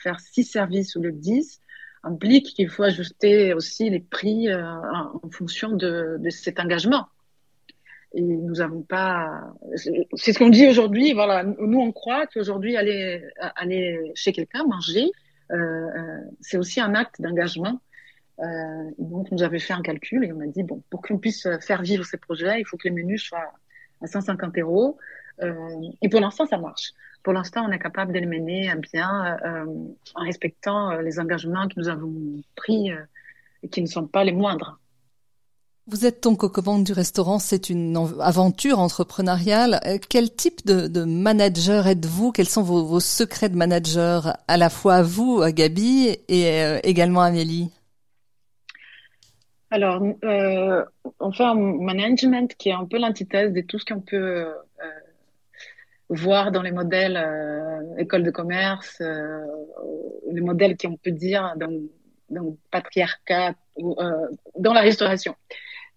faire 0.02 0.20
6 0.20 0.44
services 0.44 0.96
ou 0.96 1.02
le 1.02 1.12
10 1.12 1.62
implique 2.04 2.54
qu'il 2.54 2.70
faut 2.70 2.84
ajuster 2.84 3.54
aussi 3.54 3.90
les 3.90 4.00
prix 4.00 4.48
euh, 4.50 4.64
en 4.64 5.30
fonction 5.32 5.72
de, 5.72 6.18
de, 6.20 6.30
cet 6.30 6.60
engagement. 6.60 7.08
Et 8.14 8.22
nous 8.22 8.56
n'avons 8.56 8.84
pas. 8.84 9.44
C'est 10.14 10.32
ce 10.32 10.40
qu'on 10.40 10.50
dit 10.50 10.68
aujourd'hui. 10.68 11.14
Voilà, 11.14 11.44
nous 11.44 11.80
on 11.80 11.92
croit 11.92 12.28
qu'aujourd'hui 12.28 12.78
aller 12.78 13.22
aller 13.56 14.12
chez 14.14 14.32
quelqu'un 14.32 14.64
manger, 14.66 15.12
euh, 15.52 15.56
euh, 15.56 16.22
c'est 16.42 16.58
aussi 16.58 16.80
un 16.80 16.96
acte 16.96 17.22
d'engagement. 17.22 17.82
Euh, 18.40 18.92
donc 19.00 19.32
nous 19.32 19.44
avons 19.44 19.60
fait 19.60 19.74
un 19.74 19.82
calcul 19.82 20.26
et 20.26 20.34
on 20.34 20.42
a 20.42 20.48
dit 20.48 20.64
bon 20.64 20.84
pour 20.90 21.02
qu'on 21.02 21.18
puisse 21.18 21.48
faire 21.62 21.82
vivre 21.82 22.04
ces 22.06 22.18
projets, 22.18 22.60
il 22.60 22.66
faut 22.66 22.76
que 22.76 22.88
les 22.88 22.94
menus 22.94 23.24
soient 23.24 23.54
à 24.02 24.08
150 24.08 24.58
euros. 24.58 24.98
Euh, 25.42 25.82
et 26.02 26.10
pour 26.10 26.20
l'instant 26.20 26.46
ça 26.46 26.58
marche 26.58 26.94
pour 27.26 27.34
l'instant, 27.34 27.66
on 27.68 27.72
est 27.72 27.80
capable 27.80 28.14
de 28.14 28.20
les 28.20 28.28
mener 28.28 28.70
à 28.70 28.76
bien 28.76 29.36
euh, 29.44 29.66
en 30.14 30.24
respectant 30.24 30.92
euh, 30.92 31.02
les 31.02 31.20
engagements 31.20 31.68
que 31.68 31.74
nous 31.78 31.90
avons 31.90 32.14
pris 32.56 32.92
et 33.64 33.68
qui 33.68 33.82
ne 33.82 33.88
sont 33.88 34.06
pas 34.06 34.24
les 34.24 34.32
moindres. 34.32 34.80
Vous 35.88 36.06
êtes 36.06 36.22
donc 36.22 36.44
aux 36.44 36.50
commandes 36.50 36.84
du 36.84 36.94
restaurant, 36.94 37.40
c'est 37.40 37.70
une 37.72 37.98
aventure 38.20 38.80
entrepreneuriale. 38.80 39.80
Quel 40.08 40.34
type 40.34 40.66
de, 40.68 40.88
de 40.88 41.04
manager 41.04 41.88
êtes-vous? 41.88 42.32
Quels 42.32 42.48
sont 42.48 42.62
vos, 42.62 42.86
vos, 42.86 43.00
secrets 43.00 43.50
de 43.50 43.56
manager 43.56 44.38
à 44.48 44.58
la 44.58 44.70
fois 44.70 44.96
à 44.96 45.02
vous, 45.02 45.42
à 45.42 45.52
Gabi, 45.52 46.16
et 46.28 46.62
euh, 46.62 46.80
également 46.84 47.22
à 47.22 47.26
Amélie? 47.26 47.72
Alors, 49.72 50.02
euh, 50.24 50.86
on 51.20 51.32
fait 51.32 51.44
un 51.44 51.56
management 51.56 52.56
qui 52.56 52.70
est 52.70 52.74
un 52.74 52.86
peu 52.86 53.00
l'antithèse 53.00 53.52
de 53.52 53.62
tout 53.62 53.80
ce 53.80 53.86
qu'on 53.86 54.02
peut 54.02 54.48
voir 56.10 56.52
dans 56.52 56.62
les 56.62 56.72
modèles 56.72 57.18
euh, 57.18 57.98
école 57.98 58.24
de 58.24 58.32
commerce, 58.32 58.98
euh, 59.02 59.40
les 60.32 60.42
modèles 60.42 60.78
qu'on 60.78 60.98
peut 60.98 61.12
dire 61.12 61.54
dans, 61.58 61.82
dans 62.30 62.56
patriarcat 62.72 63.56
ou 63.78 63.96
euh, 64.00 64.28
dans 64.58 64.74
la 64.74 64.82
restauration. 64.82 65.36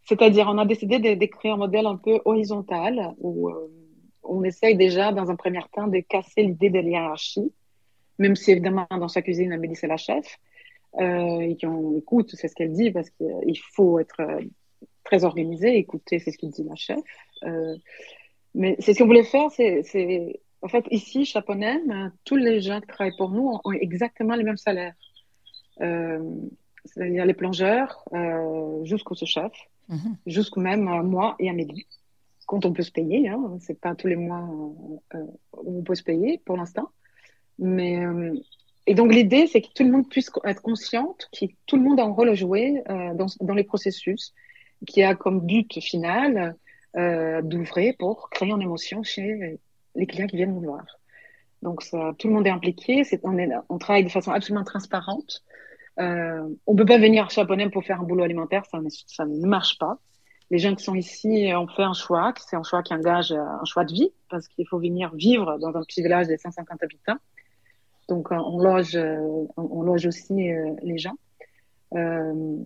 C'est-à-dire, 0.04 0.48
on 0.48 0.56
a 0.58 0.64
décidé 0.64 1.00
créer 1.28 1.52
un 1.52 1.56
modèle 1.56 1.86
un 1.86 1.96
peu 1.96 2.20
horizontal 2.24 3.14
où 3.18 3.50
euh, 3.50 3.70
on 4.22 4.42
essaye 4.42 4.76
déjà, 4.76 5.12
dans 5.12 5.30
un 5.30 5.36
premier 5.36 5.60
temps, 5.72 5.86
de 5.86 6.00
casser 6.00 6.42
l'idée 6.42 6.70
de 6.70 6.80
hiérarchie, 6.80 7.52
même 8.18 8.34
si 8.34 8.52
évidemment 8.52 8.86
dans 8.90 9.08
sa 9.08 9.20
cuisine, 9.20 9.52
Amélie 9.52 9.76
c'est 9.76 9.86
la 9.86 9.98
chef, 9.98 10.38
euh, 10.98 11.40
et 11.40 11.56
qu'on 11.60 11.96
écoute, 11.98 12.34
c'est 12.34 12.48
ce 12.48 12.54
qu'elle 12.54 12.72
dit, 12.72 12.90
parce 12.90 13.10
qu'il 13.10 13.58
faut 13.74 13.98
être 13.98 14.22
très 15.04 15.24
organisé, 15.24 15.76
écouter, 15.76 16.18
c'est 16.18 16.30
ce 16.30 16.38
qu'il 16.38 16.50
dit 16.50 16.64
la 16.64 16.74
chef. 16.74 16.98
Mais 18.54 18.76
c'est 18.80 18.94
ce 18.94 18.98
qu'on 18.98 19.06
voulait 19.06 19.24
faire, 19.24 19.50
c'est, 19.50 20.40
en 20.62 20.68
fait, 20.68 20.84
ici, 20.90 21.24
Chaponem, 21.24 22.12
tous 22.24 22.36
les 22.36 22.60
gens 22.60 22.80
qui 22.80 22.86
travaillent 22.86 23.16
pour 23.16 23.30
nous 23.30 23.60
ont 23.64 23.72
exactement 23.72 24.34
les 24.34 24.44
mêmes 24.44 24.56
salaires. 24.56 24.94
Euh, 25.80 26.18
c'est-à-dire 26.84 27.26
les 27.26 27.34
plongeurs, 27.34 28.04
euh, 28.12 28.84
jusqu'au 28.84 29.14
chef, 29.14 29.52
mm 29.88 29.96
-hmm. 29.96 30.14
jusqu'au 30.26 30.60
même 30.60 30.88
euh, 30.88 31.02
moi 31.02 31.36
et 31.38 31.48
Amélie. 31.50 31.86
Quand 32.46 32.64
on 32.64 32.72
peut 32.72 32.86
se 32.90 32.94
payer, 32.98 33.28
hein, 33.28 33.42
c'est 33.64 33.78
pas 33.78 33.94
tous 33.94 34.08
les 34.12 34.20
mois 34.26 34.44
euh, 35.14 35.24
où 35.66 35.70
on 35.80 35.82
peut 35.88 35.98
se 36.02 36.06
payer 36.10 36.40
pour 36.46 36.56
l'instant. 36.56 36.88
Mais 37.58 37.92
et 38.90 38.94
donc 38.98 39.08
l'idée, 39.16 39.44
c'est 39.50 39.60
que 39.64 39.72
tout 39.76 39.84
le 39.88 39.92
monde 39.94 40.08
puisse 40.14 40.30
être 40.52 40.62
consciente 40.70 41.20
que 41.36 41.44
tout 41.66 41.76
le 41.80 41.84
monde 41.86 41.98
a 42.00 42.04
un 42.10 42.14
rôle 42.18 42.30
à 42.34 42.36
jouer 42.44 42.66
dans, 43.20 43.30
dans 43.48 43.56
les 43.60 43.68
processus, 43.72 44.22
qui 44.88 44.98
a 45.08 45.10
comme 45.22 45.38
but 45.50 45.70
final 45.90 46.32
euh, 46.96 47.42
d'ouvrir 47.42 47.94
pour 47.98 48.30
créer 48.30 48.48
une 48.48 48.62
émotion 48.62 49.02
chez 49.02 49.58
les 49.94 50.06
clients 50.06 50.26
qui 50.26 50.36
viennent 50.36 50.54
nous 50.54 50.62
voir. 50.62 50.84
Donc 51.62 51.82
ça, 51.82 52.12
tout 52.18 52.28
le 52.28 52.34
monde 52.34 52.46
est 52.46 52.50
impliqué, 52.50 53.02
on, 53.22 53.36
est, 53.38 53.50
on 53.68 53.78
travaille 53.78 54.04
de 54.04 54.08
façon 54.10 54.30
absolument 54.30 54.64
transparente. 54.64 55.42
Euh, 55.98 56.48
on 56.66 56.76
peut 56.76 56.86
pas 56.86 56.98
venir 56.98 57.28
chez 57.30 57.40
Aponem 57.40 57.70
pour 57.70 57.84
faire 57.84 58.00
un 58.00 58.04
boulot 58.04 58.22
alimentaire, 58.22 58.64
ça, 58.66 58.78
ne 59.26 59.46
marche 59.46 59.78
pas. 59.78 59.98
Les 60.50 60.58
gens 60.58 60.74
qui 60.74 60.84
sont 60.84 60.94
ici 60.94 61.50
ont 61.54 61.66
fait 61.66 61.82
un 61.82 61.92
choix, 61.92 62.32
c'est 62.38 62.56
un 62.56 62.62
choix 62.62 62.82
qui 62.82 62.94
engage 62.94 63.32
un 63.32 63.64
choix 63.64 63.84
de 63.84 63.92
vie, 63.92 64.12
parce 64.30 64.46
qu'il 64.48 64.66
faut 64.66 64.78
venir 64.78 65.12
vivre 65.14 65.58
dans 65.58 65.76
un 65.76 65.82
petit 65.82 66.00
village 66.00 66.28
de 66.28 66.36
150 66.36 66.82
habitants. 66.82 67.18
Donc 68.08 68.28
on 68.30 68.58
loge, 68.58 68.96
on, 68.96 69.48
on 69.56 69.82
loge 69.82 70.06
aussi 70.06 70.50
euh, 70.50 70.74
les 70.82 70.96
gens. 70.96 71.16
Euh, 71.94 72.56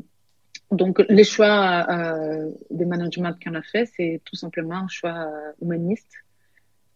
donc, 0.73 1.05
les 1.09 1.25
choix 1.25 1.87
euh, 1.89 2.51
de 2.71 2.85
management 2.85 3.37
qu'on 3.43 3.55
a 3.55 3.63
fait, 3.63 3.87
c'est 3.97 4.21
tout 4.25 4.37
simplement 4.37 4.77
un 4.77 4.89
choix 4.89 5.29
humaniste, 5.61 6.13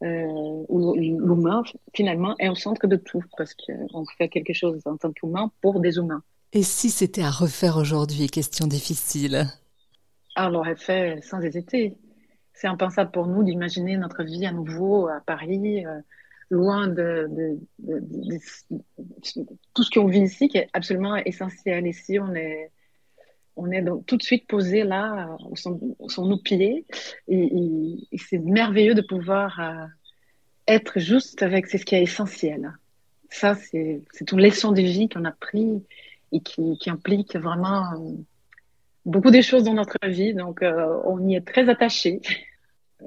euh, 0.03 0.65
où 0.69 0.95
l'humain, 0.95 1.63
finalement, 1.95 2.35
est 2.39 2.49
au 2.49 2.55
centre 2.55 2.87
de 2.87 2.97
tout, 2.97 3.23
parce 3.37 3.55
qu'on 3.55 4.05
fait 4.19 4.29
quelque 4.29 4.53
chose 4.53 4.81
en 4.87 4.97
tant 4.97 5.13
qu'humain 5.13 5.51
pour 5.63 5.81
des 5.81 5.97
humains. 5.97 6.23
Et 6.53 6.63
si 6.63 6.91
c'était 6.91 7.23
à 7.23 7.31
refaire 7.31 7.77
aujourd'hui, 7.77 8.29
question 8.29 8.67
difficile 8.67 9.47
ah, 10.35 10.49
On 10.49 10.51
l'aurait 10.51 10.77
fait 10.77 11.23
sans 11.23 11.41
hésiter. 11.41 11.95
C'est 12.53 12.67
impensable 12.67 13.11
pour 13.11 13.27
nous 13.27 13.43
d'imaginer 13.43 13.97
notre 13.97 14.23
vie 14.23 14.47
à 14.47 14.53
nouveau 14.53 15.09
à 15.09 15.21
Paris, 15.21 15.85
euh, 15.85 16.01
loin 16.51 16.89
de, 16.89 17.27
de, 17.31 17.59
de, 17.79 18.01
de, 18.01 18.39
tout 19.75 19.83
ce 19.83 19.91
qu'on 19.91 20.07
vit 20.07 20.23
ici, 20.23 20.49
qui 20.49 20.59
est 20.59 20.69
absolument 20.73 21.17
essentiel. 21.17 21.87
Ici, 21.87 22.19
on 22.19 22.35
est 22.35 22.71
on 23.57 23.71
est 23.71 23.83
donc 23.83 24.07
tout 24.07 24.17
de 24.17 24.23
suite 24.23 24.47
posé 24.47 24.85
là, 24.85 25.37
où 25.49 25.57
sont, 25.57 25.81
sont 26.09 26.27
nos 26.27 26.39
pieds, 26.39 26.87
et, 27.29 27.51
c'est 28.19 28.39
merveilleux 28.39 28.95
de 28.95 29.03
pouvoir 29.03 29.61
euh, 29.61 29.87
être 30.69 30.99
juste 30.99 31.43
avec 31.43 31.67
ce 31.67 31.79
qui 31.79 31.95
est 31.95 32.03
essentiel. 32.03 32.73
Ça, 33.31 33.55
c'est 33.55 34.33
une 34.33 34.41
leçon 34.41 34.73
de 34.73 34.83
vie 34.83 35.09
qu'on 35.09 35.25
a 35.25 35.33
pris 35.33 35.83
et 36.33 36.41
qui, 36.41 36.79
implique 36.87 37.37
vraiment 37.37 37.93
euh, 37.93 38.13
beaucoup 39.05 39.31
de 39.31 39.41
choses 39.41 39.65
dans 39.65 39.75
notre 39.75 39.99
vie. 40.07 40.35
Donc, 40.35 40.63
euh, 40.63 41.01
on 41.05 41.27
y 41.29 41.37
est 41.37 41.47
très 41.47 41.69
attaché. 41.69 42.21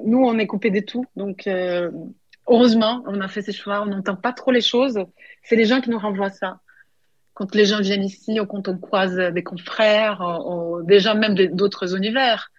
Nous, 0.06 0.20
on 0.20 0.38
est 0.38 0.48
coupé 0.48 0.72
de 0.72 0.80
tout. 0.80 1.06
Donc, 1.16 1.48
euh, 1.48 1.92
heureusement, 2.48 3.04
on 3.08 3.20
a 3.22 3.28
fait 3.28 3.42
ces 3.42 3.54
choix. 3.54 3.82
On 3.82 3.88
n'entend 3.88 4.16
pas 4.16 4.34
trop 4.34 4.52
les 4.52 4.62
choses. 4.62 5.00
C'est 5.44 5.56
les 5.56 5.66
gens 5.66 5.82
qui 5.82 5.90
nous 5.90 6.00
renvoient 6.00 6.32
ça 6.32 6.60
quand 7.40 7.56
les 7.56 7.66
gens 7.66 7.80
viennent 7.80 8.04
ici 8.04 8.38
ou 8.42 8.46
quand 8.46 8.68
on 8.68 8.78
croise 8.78 9.16
des 9.16 9.44
confrères, 9.44 10.20
ou, 10.46 10.84
déjà 10.84 11.14
même 11.14 11.36
d'autres 11.36 11.96
univers, 11.96 12.52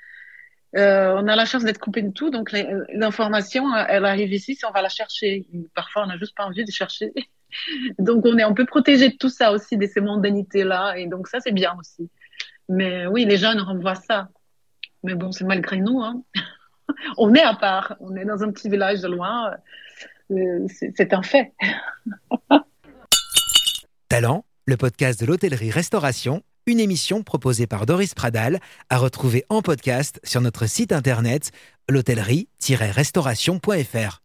Euh, 0.77 1.17
on 1.21 1.27
a 1.27 1.35
la 1.35 1.47
chance 1.47 1.65
d'être 1.65 1.81
coupé 1.81 2.01
de 2.01 2.13
tout, 2.13 2.31
donc 2.31 2.53
l'information, 3.03 3.65
elle 3.89 4.05
arrive 4.05 4.33
ici 4.33 4.55
si 4.55 4.65
on 4.65 4.71
va 4.71 4.83
la 4.83 4.89
chercher. 4.89 5.45
Parfois, 5.75 6.05
on 6.05 6.07
n'a 6.07 6.17
juste 6.17 6.37
pas 6.37 6.47
envie 6.47 6.65
de 6.65 6.71
chercher. 6.71 7.13
donc, 7.99 8.25
on 8.25 8.39
est 8.39 8.45
un 8.45 8.55
peu 8.55 8.67
protégé 8.75 9.09
de 9.09 9.17
tout 9.17 9.33
ça 9.39 9.51
aussi, 9.51 9.77
de 9.77 9.87
ces 9.93 10.01
mondanités-là, 10.01 10.95
et 10.97 11.07
donc 11.09 11.27
ça, 11.27 11.41
c'est 11.41 11.57
bien 11.63 11.73
aussi. 11.81 12.09
Mais 12.69 13.07
oui, 13.13 13.25
les 13.25 13.37
jeunes 13.37 13.61
renvoient 13.61 13.97
ça. 14.11 14.29
Mais 15.03 15.15
bon, 15.17 15.33
c'est 15.33 15.49
malgré 15.53 15.79
nous. 15.79 16.01
Hein. 16.07 16.23
on 17.19 17.35
est 17.35 17.43
à 17.43 17.55
part, 17.55 17.97
on 17.99 18.15
est 18.15 18.25
dans 18.25 18.41
un 18.45 18.51
petit 18.53 18.69
village 18.71 19.01
de 19.01 19.09
loin. 19.09 19.37
Euh, 20.31 20.67
c'est 20.97 21.13
un 21.13 21.25
fait. 21.33 21.53
Talent, 24.09 24.45
le 24.71 24.77
podcast 24.77 25.19
de 25.21 25.27
l'hôtellerie-restauration, 25.27 26.43
une 26.67 26.79
émission 26.79 27.25
proposée 27.25 27.67
par 27.67 27.87
Doris 27.87 28.15
Pradal, 28.15 28.61
à 28.89 28.99
retrouver 28.99 29.45
en 29.49 29.62
podcast 29.62 30.21
sur 30.23 30.41
notre 30.41 30.67
site 30.67 30.93
internet 30.93 31.50
l'hôtellerie-restauration.fr. 31.89 34.23